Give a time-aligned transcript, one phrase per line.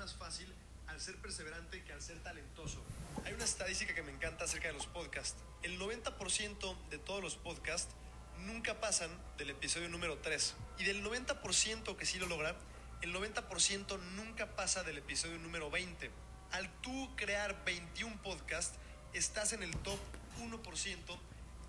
[0.00, 0.50] más fácil
[0.86, 2.82] al ser perseverante que al ser talentoso.
[3.26, 5.36] Hay una estadística que me encanta acerca de los podcasts.
[5.62, 7.94] El 90% de todos los podcasts
[8.46, 10.54] nunca pasan del episodio número 3.
[10.78, 12.56] Y del 90% que sí lo logra,
[13.02, 16.10] el 90% nunca pasa del episodio número 20.
[16.52, 18.78] Al tú crear 21 podcasts,
[19.12, 20.00] estás en el top
[20.38, 21.18] 1%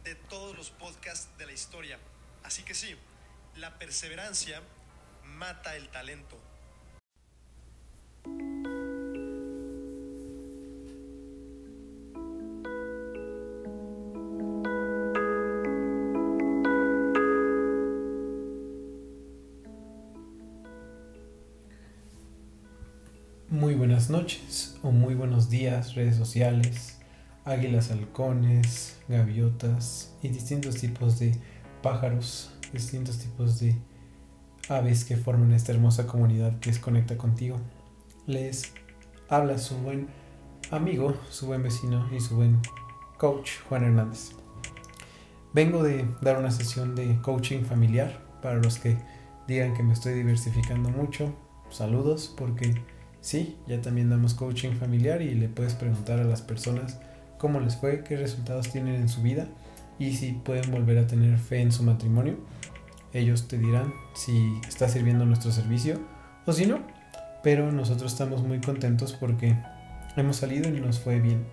[0.05, 1.99] de todos los podcasts de la historia.
[2.43, 2.95] Así que sí,
[3.57, 4.61] la perseverancia
[5.25, 6.41] mata el talento.
[23.51, 26.99] Muy buenas noches o muy buenos días, redes sociales,
[27.43, 31.35] águilas halcones, gaviotas y distintos tipos de
[31.83, 33.75] pájaros, distintos tipos de
[34.69, 37.57] aves que forman esta hermosa comunidad que es Conecta contigo.
[38.25, 38.71] Les
[39.27, 40.07] habla su buen
[40.71, 42.57] amigo, su buen vecino y su buen
[43.17, 44.31] coach Juan Hernández.
[45.53, 48.97] Vengo de dar una sesión de coaching familiar para los que
[49.45, 51.35] digan que me estoy diversificando mucho.
[51.69, 52.81] Saludos porque
[53.21, 56.99] sí, ya también damos coaching familiar y le puedes preguntar a las personas
[57.37, 59.47] cómo les fue, qué resultados tienen en su vida
[59.97, 62.37] y si pueden volver a tener fe en su matrimonio.
[63.13, 65.99] Ellos te dirán si está sirviendo nuestro servicio
[66.45, 66.79] o si no.
[67.43, 69.57] Pero nosotros estamos muy contentos porque
[70.15, 71.45] hemos salido y nos fue bien.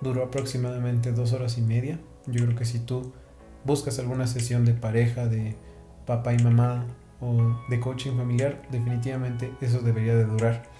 [0.00, 1.98] Duró aproximadamente dos horas y media.
[2.26, 3.12] Yo creo que si tú
[3.64, 5.56] buscas alguna sesión de pareja, de
[6.06, 6.86] papá y mamá
[7.20, 10.75] o de coaching familiar, definitivamente eso debería de durar.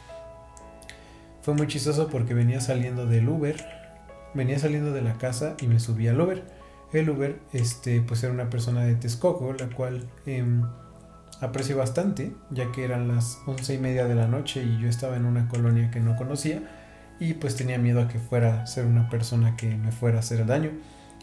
[1.47, 3.55] Fue muy chistoso porque venía saliendo del Uber,
[4.35, 6.43] venía saliendo de la casa y me subí al Uber.
[6.93, 10.65] El Uber, este, pues era una persona de Texcoco, la cual em,
[11.41, 15.15] aprecio bastante, ya que eran las once y media de la noche y yo estaba
[15.17, 16.63] en una colonia que no conocía
[17.21, 20.21] y pues tenía miedo a que fuera a ser una persona que me fuera a
[20.23, 20.73] hacer daño.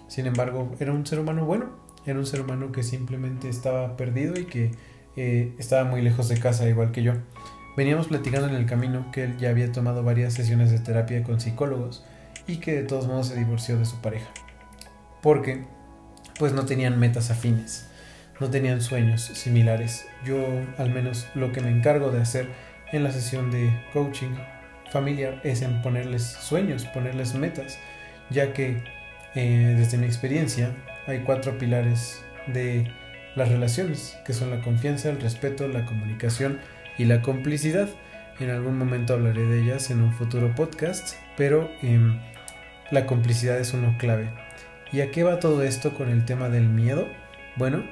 [0.07, 1.66] Sin embargo, era un ser humano bueno,
[2.06, 4.72] era un ser humano que simplemente estaba perdido y que
[5.17, 7.12] eh, estaba muy lejos de casa, igual que yo.
[7.75, 11.39] Veníamos platicando en el camino que él ya había tomado varias sesiones de terapia con
[11.39, 12.06] psicólogos
[12.45, 14.29] y que de todos modos se divorció de su pareja.
[15.22, 15.63] Porque
[16.38, 17.88] pues no tenían metas afines,
[18.39, 20.06] no tenían sueños similares.
[20.23, 20.45] Yo
[20.78, 22.47] al menos lo que me encargo de hacer
[22.91, 24.35] en la sesión de coaching
[24.91, 27.79] familiar es en ponerles sueños, ponerles metas,
[28.29, 28.83] ya que
[29.33, 30.75] eh, desde mi experiencia
[31.07, 32.91] hay cuatro pilares de
[33.35, 36.59] las relaciones, que son la confianza, el respeto, la comunicación
[36.98, 37.90] y la complicidad.
[38.40, 42.00] En algún momento hablaré de ellas en un futuro podcast, pero eh,
[42.92, 44.30] la complicidad es uno clave.
[44.92, 47.08] ¿Y a qué va todo esto con el tema del miedo?
[47.56, 47.84] Bueno,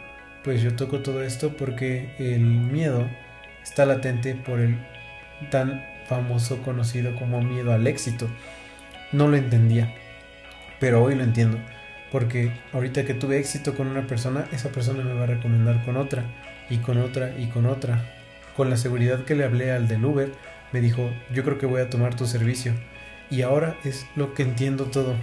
[0.44, 3.08] pues yo toco todo esto porque el miedo
[3.64, 4.78] está latente por el
[5.50, 8.28] tan famoso conocido como miedo al éxito.
[9.12, 9.94] No lo entendía,
[10.80, 11.58] pero hoy lo entiendo.
[12.12, 15.96] Porque ahorita que tuve éxito con una persona, esa persona me va a recomendar con
[15.96, 16.26] otra,
[16.70, 18.21] y con otra, y con otra.
[18.56, 20.32] Con la seguridad que le hablé al del Uber,
[20.72, 22.74] me dijo, yo creo que voy a tomar tu servicio.
[23.30, 25.16] Y ahora es lo que entiendo todo.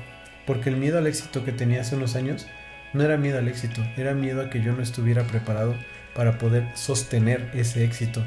[0.46, 2.46] Porque el miedo al éxito que tenía hace unos años
[2.92, 5.74] no era miedo al éxito, era miedo a que yo no estuviera preparado
[6.14, 8.24] para poder sostener ese éxito.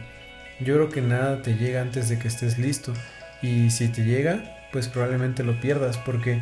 [0.59, 2.93] Yo creo que nada te llega antes de que estés listo.
[3.41, 6.41] Y si te llega, pues probablemente lo pierdas porque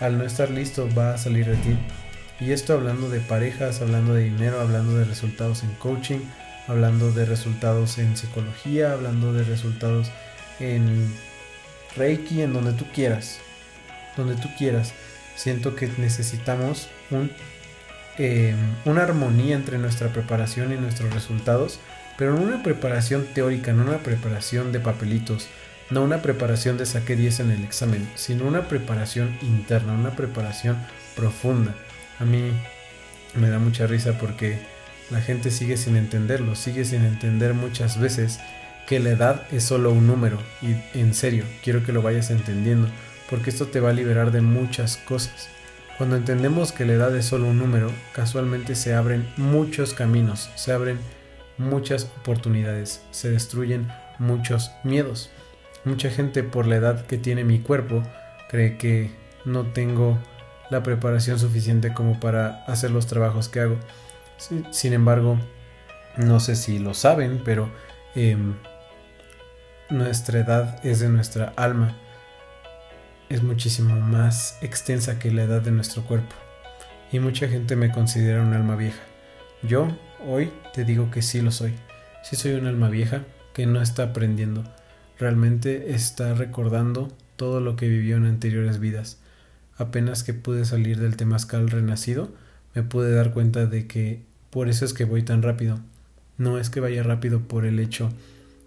[0.00, 1.76] al no estar listo va a salir de ti.
[2.38, 6.20] Y esto hablando de parejas, hablando de dinero, hablando de resultados en coaching,
[6.68, 10.10] hablando de resultados en psicología, hablando de resultados
[10.60, 11.12] en
[11.96, 13.38] Reiki, en donde tú quieras.
[14.16, 14.92] Donde tú quieras.
[15.36, 16.88] Siento que necesitamos
[18.18, 18.54] eh,
[18.84, 21.78] una armonía entre nuestra preparación y nuestros resultados,
[22.16, 25.48] pero no una preparación teórica, no una preparación de papelitos,
[25.90, 30.78] no una preparación de saque 10 en el examen, sino una preparación interna, una preparación
[31.14, 31.74] profunda.
[32.18, 32.52] A mí
[33.34, 34.58] me da mucha risa porque
[35.10, 38.40] la gente sigue sin entenderlo, sigue sin entender muchas veces
[38.86, 42.88] que la edad es solo un número y en serio, quiero que lo vayas entendiendo,
[43.28, 45.48] porque esto te va a liberar de muchas cosas.
[45.98, 50.72] Cuando entendemos que la edad es solo un número, casualmente se abren muchos caminos, se
[50.72, 50.98] abren
[51.58, 53.88] muchas oportunidades, se destruyen
[54.18, 55.30] muchos miedos.
[55.84, 58.02] Mucha gente por la edad que tiene mi cuerpo
[58.48, 59.10] cree que
[59.44, 60.18] no tengo
[60.70, 63.76] la preparación suficiente como para hacer los trabajos que hago.
[64.38, 65.38] Sin embargo,
[66.16, 67.70] no sé si lo saben, pero
[68.14, 68.36] eh,
[69.90, 71.96] nuestra edad es de nuestra alma.
[73.28, 76.34] Es muchísimo más extensa que la edad de nuestro cuerpo.
[77.10, 79.02] Y mucha gente me considera un alma vieja.
[79.62, 79.88] Yo
[80.26, 81.74] hoy te digo que sí lo soy.
[82.22, 83.22] Sí soy un alma vieja
[83.52, 84.64] que no está aprendiendo
[85.18, 89.18] realmente está recordando todo lo que vivió en anteriores vidas.
[89.76, 92.32] Apenas que pude salir del temazcal renacido,
[92.76, 95.80] me pude dar cuenta de que por eso es que voy tan rápido.
[96.36, 98.10] No es que vaya rápido por el hecho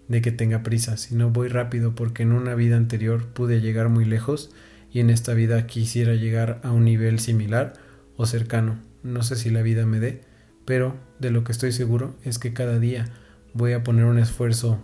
[0.08, 4.04] de que tenga prisa, sino voy rápido porque en una vida anterior pude llegar muy
[4.04, 4.50] lejos
[4.92, 7.74] y en esta vida quisiera llegar a un nivel similar
[8.16, 8.80] o cercano.
[9.04, 10.22] No sé si la vida me dé,
[10.64, 13.06] pero de lo que estoy seguro es que cada día
[13.54, 14.82] voy a poner un esfuerzo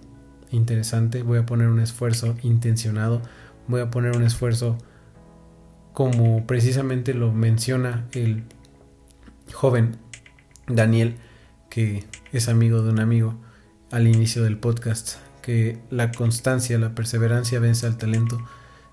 [0.53, 3.23] interesante, voy a poner un esfuerzo intencionado,
[3.67, 4.79] voy a poner un esfuerzo
[5.93, 8.45] como precisamente lo menciona el
[9.53, 9.99] joven
[10.69, 11.17] Daniel,
[11.71, 13.35] que es amigo de un amigo
[13.91, 18.39] al inicio del podcast, que la constancia, la perseverancia vence al talento.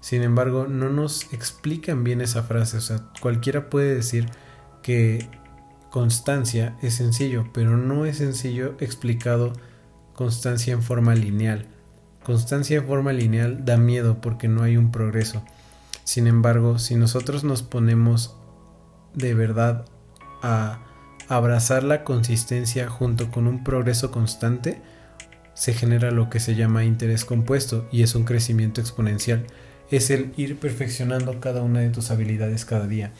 [0.02, 4.28] Sin embargo, no nos explican bien esa frase, o sea, cualquiera puede decir
[4.82, 5.30] que
[5.90, 9.54] constancia es sencillo, pero no es sencillo explicado
[10.14, 11.68] constancia en forma lineal.
[12.24, 15.44] Constancia en forma lineal da miedo porque no hay un progreso.
[16.04, 18.36] Sin embargo, si nosotros nos ponemos
[19.14, 19.86] de verdad
[20.44, 20.80] a
[21.28, 24.82] abrazar la consistencia junto con un progreso constante,
[25.54, 29.46] se genera lo que se llama interés compuesto y es un crecimiento exponencial.
[29.90, 33.12] Es el ir perfeccionando cada una de tus habilidades cada día.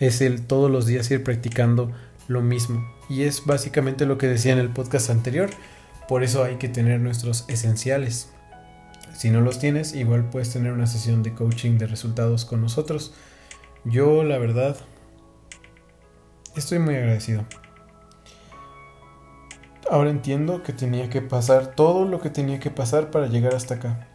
[0.00, 1.92] Es el todos los días ir practicando
[2.28, 2.84] lo mismo.
[3.08, 5.50] Y es básicamente lo que decía en el podcast anterior.
[6.08, 8.30] Por eso hay que tener nuestros esenciales.
[9.14, 13.12] Si no los tienes, igual puedes tener una sesión de coaching de resultados con nosotros.
[13.84, 14.76] Yo, la verdad,
[16.56, 17.44] estoy muy agradecido.
[19.90, 23.74] Ahora entiendo que tenía que pasar todo lo que tenía que pasar para llegar hasta
[23.74, 24.08] acá.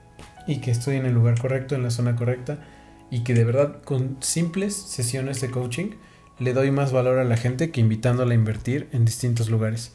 [0.47, 2.59] Y que estoy en el lugar correcto, en la zona correcta.
[3.11, 5.91] Y que de verdad con simples sesiones de coaching
[6.39, 9.93] le doy más valor a la gente que invitándola a invertir en distintos lugares.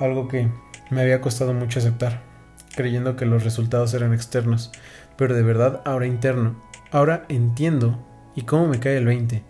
[0.00, 0.48] Algo que
[0.90, 2.22] me había costado mucho aceptar,
[2.74, 4.72] creyendo que los resultados eran externos,
[5.16, 6.56] pero de verdad ahora interno.
[6.90, 7.98] Ahora entiendo
[8.34, 9.42] y cómo me cae el 20.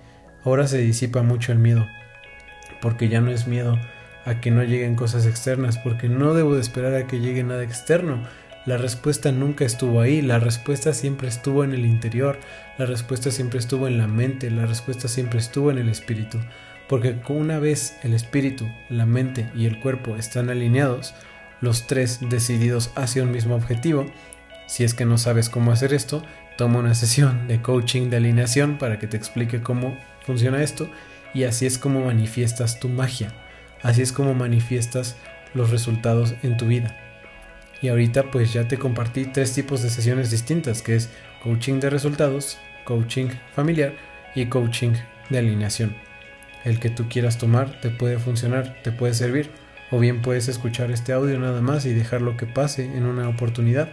[0.45, 1.87] Ahora se disipa mucho el miedo,
[2.87, 3.81] porque ya no es miedo
[4.25, 7.65] a que no lleguen cosas externas, porque no debo de esperar a que llegue nada
[7.65, 8.23] externo,
[8.65, 12.39] la respuesta nunca estuvo ahí, la respuesta siempre estuvo en el interior,
[12.79, 16.39] la respuesta siempre estuvo en la mente, la respuesta siempre estuvo en el espíritu.
[16.89, 21.13] Porque una vez el espíritu, la mente y el cuerpo están alineados,
[21.61, 24.07] los tres decididos hacia un mismo objetivo,
[24.69, 26.23] si es que no sabes cómo hacer esto,
[26.57, 30.89] toma una sesión de coaching de alineación para que te explique cómo funciona esto
[31.37, 33.31] y así es como manifiestas tu magia,
[33.83, 35.17] así es como manifiestas
[35.53, 36.97] los resultados en tu vida.
[37.83, 41.11] Y ahorita pues ya te compartí tres tipos de sesiones distintas, que es
[41.43, 43.93] coaching de resultados, coaching familiar
[44.35, 44.95] y coaching
[45.29, 45.95] de alineación.
[46.65, 49.51] El que tú quieras tomar te puede funcionar, te puede servir,
[49.91, 53.91] o bien puedes escuchar este audio nada más y dejarlo que pase en una oportunidad.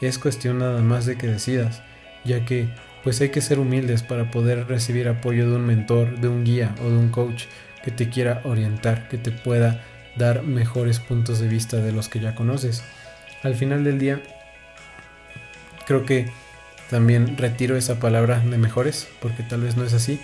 [0.00, 1.84] Es cuestión nada más de que decidas,
[2.24, 2.68] ya que
[3.02, 6.74] pues hay que ser humildes para poder recibir apoyo de un mentor, de un guía
[6.82, 7.44] o de un coach
[7.84, 9.82] que te quiera orientar, que te pueda
[10.16, 12.82] dar mejores puntos de vista de los que ya conoces
[13.42, 14.20] al final del día
[15.86, 16.30] creo que
[16.88, 20.20] también retiro esa palabra de mejores, porque tal vez no es así,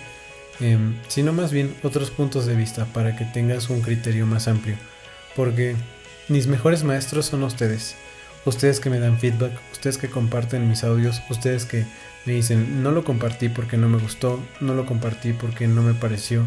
[0.59, 4.75] em, sino más bien otros puntos de vista para que tengas un criterio más amplio.
[5.35, 5.75] Porque
[6.27, 7.95] mis mejores maestros son ustedes,
[8.45, 11.85] ustedes que me dan feedback, ustedes que comparten mis audios, ustedes que
[12.25, 15.93] me dicen no lo compartí porque no me gustó, no lo compartí porque no me
[15.93, 16.43] pareció.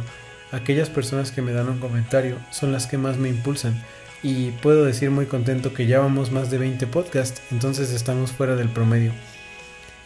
[0.52, 3.82] Aquellas personas que me dan un comentario son las que más me impulsan
[4.22, 8.56] y puedo decir muy contento que ya vamos más de 20 podcasts, entonces estamos fuera
[8.56, 9.12] del promedio.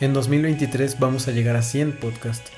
[0.01, 2.51] En 2023 vamos a llegar a 100 podcasts.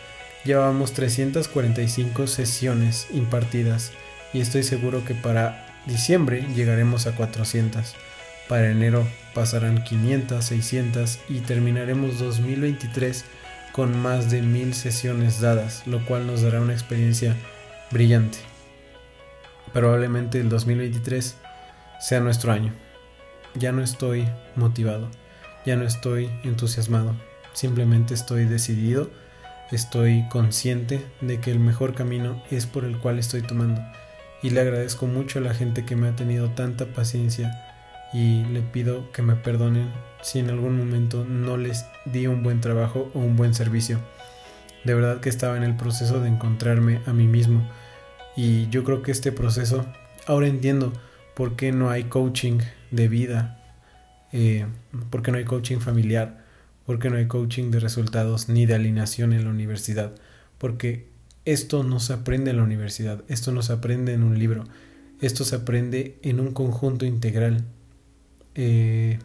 [0.44, 3.92] Llevamos 345 sesiones impartidas
[4.32, 7.94] y estoy seguro que para diciembre llegaremos a 400.
[8.48, 13.24] Para enero pasarán 500, 600 y terminaremos 2023
[13.72, 17.36] con más de 1000 sesiones dadas, lo cual nos dará una experiencia
[17.90, 18.38] brillante.
[19.72, 21.36] Probablemente el 2023
[22.00, 22.72] sea nuestro año.
[23.54, 25.10] Ya no estoy motivado,
[25.64, 27.14] ya no estoy entusiasmado,
[27.52, 29.10] simplemente estoy decidido,
[29.72, 33.82] estoy consciente de que el mejor camino es por el cual estoy tomando.
[34.42, 37.75] Y le agradezco mucho a la gente que me ha tenido tanta paciencia
[38.16, 39.92] y le pido que me perdonen
[40.22, 44.00] si en algún momento no les di un buen trabajo o un buen servicio.
[44.84, 47.68] De verdad que estaba en el proceso de encontrarme a mí mismo
[48.36, 49.84] y yo creo que este proceso,
[50.26, 50.92] ahora entiendo
[51.36, 53.62] ¿Por qué no hay coaching de vida?
[54.32, 54.64] Eh,
[55.10, 56.46] ¿Por qué no hay coaching familiar?
[56.86, 60.14] ¿Por qué no hay coaching de resultados ni de alineación en la universidad?
[60.56, 61.10] Porque
[61.44, 64.64] esto no se aprende en la universidad, esto no se aprende en un libro,
[65.20, 67.66] esto se aprende en un conjunto integral,
[68.56, 69.18] eh,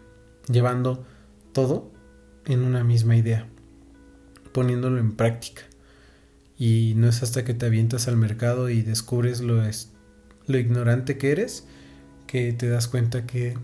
[0.47, 1.05] llevando
[1.53, 1.91] todo
[2.45, 3.47] en una misma idea,
[4.53, 5.63] poniéndolo en práctica.
[6.57, 9.63] Y no es hasta que te avientas al mercado y descubres lo,
[10.45, 11.65] lo ignorante que eres
[12.27, 13.57] que te das cuenta que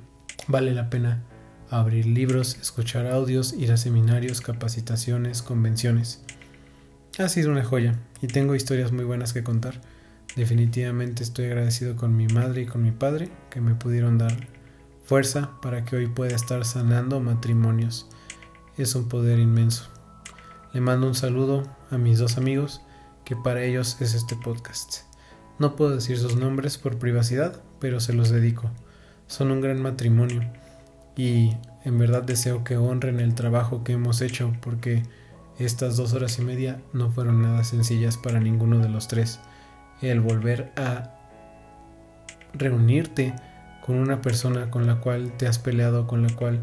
[0.48, 1.24] vale la pena
[1.70, 6.22] abrir libros, escuchar audios, ir a seminarios, capacitaciones, convenciones.
[7.18, 9.82] Ha sido una joya y tengo historias muy buenas que contar.
[10.36, 14.36] Definitivamente estoy agradecido con mi madre y con mi padre que me pudieron dar
[15.08, 18.10] fuerza para que hoy pueda estar sanando matrimonios.
[18.78, 19.90] Es un poder inmenso.
[20.74, 22.82] Le mando un saludo a mis dos amigos,
[23.24, 25.04] que para ellos es este podcast.
[25.60, 28.70] No puedo decir sus nombres por privacidad, pero se los dedico.
[29.28, 30.42] Son un gran matrimonio
[31.16, 35.04] y en verdad deseo que honren el trabajo que hemos hecho porque
[35.58, 39.40] estas dos horas y media no fueron nada sencillas para ninguno de los tres.
[40.02, 41.14] El volver a
[42.54, 43.34] reunirte
[43.88, 46.60] con una persona con la cual te has peleado, con la cual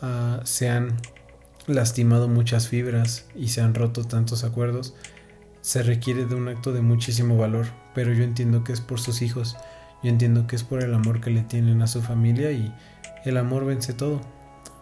[0.00, 0.96] uh, se han
[1.66, 4.94] lastimado muchas fibras y se han roto tantos acuerdos,
[5.60, 7.66] se requiere de un acto de muchísimo valor,
[7.96, 9.56] pero yo entiendo que es por sus hijos,
[10.04, 12.72] yo entiendo que es por el amor que le tienen a su familia y
[13.24, 14.20] el amor vence todo.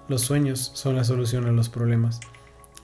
[0.06, 2.20] Los sueños son la solución a los problemas.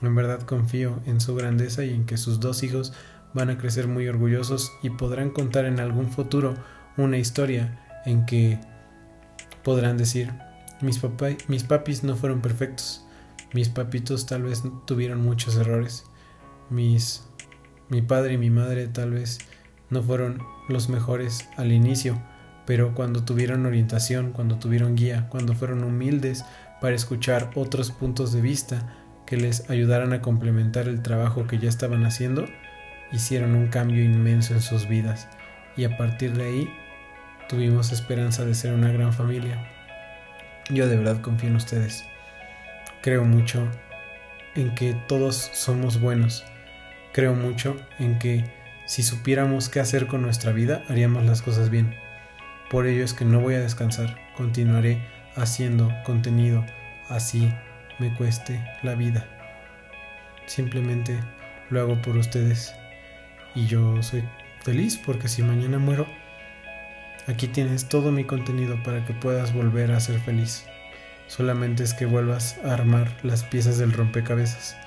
[0.01, 2.93] En verdad confío en su grandeza y en que sus dos hijos
[3.35, 6.55] van a crecer muy orgullosos y podrán contar en algún futuro
[6.97, 8.59] una historia en que
[9.67, 10.31] podrán decir,
[10.79, 11.01] mis,
[11.49, 13.05] mis papis no fueron perfectos,
[13.51, 16.05] mis papitos tal vez tuvieron muchos errores,
[16.69, 17.27] mis,
[17.89, 19.39] mi padre y mi madre tal vez
[19.89, 22.17] no fueron los mejores al inicio,
[22.65, 26.45] pero cuando tuvieron orientación, cuando tuvieron guía, cuando fueron humildes
[26.79, 28.95] para escuchar otros puntos de vista,
[29.25, 32.45] que les ayudaran a complementar el trabajo que ya estaban haciendo,
[33.11, 35.27] hicieron un cambio inmenso en sus vidas.
[35.75, 36.69] Y a partir de ahí
[37.47, 39.65] tuvimos esperanza de ser una gran familia.
[40.69, 42.05] Yo de verdad confío en ustedes.
[43.01, 43.67] Creo mucho
[44.55, 46.45] en que todos somos buenos.
[47.13, 48.43] Creo mucho en que
[48.85, 51.95] si supiéramos qué hacer con nuestra vida, haríamos las cosas bien.
[52.69, 54.17] Por ello es que no voy a descansar.
[54.35, 55.01] Continuaré
[55.35, 56.65] haciendo contenido
[57.09, 57.53] así
[57.99, 59.25] me cueste la vida.
[60.45, 61.19] Simplemente
[61.69, 62.73] lo hago por ustedes.
[63.55, 64.23] Y yo soy
[64.63, 66.07] feliz porque si mañana muero,
[67.27, 70.65] aquí tienes todo mi contenido para que puedas volver a ser feliz.
[71.27, 74.77] Solamente es que vuelvas a armar las piezas del rompecabezas.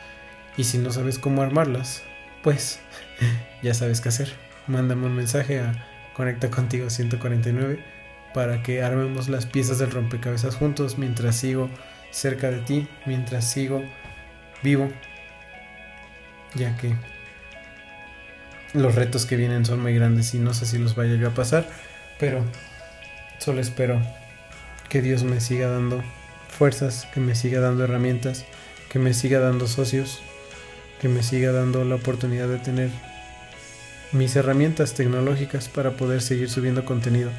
[0.56, 2.02] Y si no sabes cómo armarlas,
[2.42, 2.80] pues
[3.62, 4.32] ya sabes qué hacer.
[4.66, 7.82] Mándame un mensaje a Conecta contigo 149
[8.34, 11.70] para que armemos las piezas del rompecabezas juntos mientras sigo
[12.10, 13.82] cerca de ti mientras sigo
[14.62, 14.90] vivo,
[16.54, 16.94] ya que
[18.74, 21.34] los retos que vienen son muy grandes y no sé si los vaya yo a
[21.34, 21.66] pasar,
[22.20, 22.44] pero
[23.38, 24.00] solo espero
[24.90, 26.04] que Dios me siga dando
[26.48, 28.44] fuerzas, que me siga dando herramientas,
[28.90, 30.20] que me siga dando socios,
[31.00, 32.90] que me siga dando la oportunidad de tener
[34.12, 37.30] mis herramientas tecnológicas para poder seguir subiendo contenido,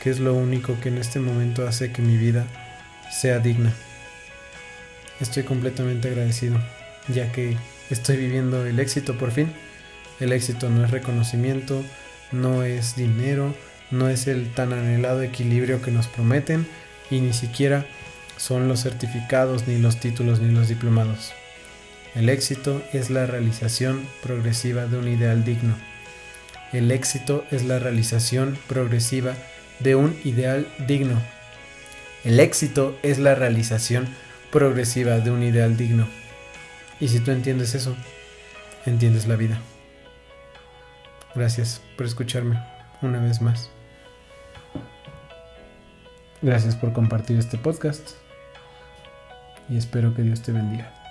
[0.00, 2.46] que es lo único que en este momento hace que mi vida
[3.10, 3.72] sea digna.
[5.20, 6.60] Estoy completamente agradecido,
[7.08, 7.56] ya que
[7.90, 9.52] estoy viviendo el éxito por fin.
[10.20, 11.82] El éxito no es reconocimiento,
[12.30, 13.54] no es dinero,
[13.92, 16.66] no es el tan anhelado equilibrio que nos prometen
[17.10, 17.86] y ni siquiera
[18.36, 21.32] son los certificados, ni los títulos, ni los diplomados.
[22.14, 25.76] El éxito es la realización progresiva de un ideal digno.
[26.72, 29.34] El éxito es la realización progresiva
[29.78, 31.20] de un ideal digno.
[32.24, 34.08] El éxito es la realización
[34.50, 36.08] progresiva de un ideal digno.
[36.98, 37.94] Y si tú entiendes eso,
[38.86, 39.60] entiendes la vida.
[41.34, 42.58] Gracias por escucharme
[43.02, 43.70] una vez más.
[46.42, 48.16] Gracias por compartir este podcast
[49.68, 51.01] y espero que Dios te bendiga.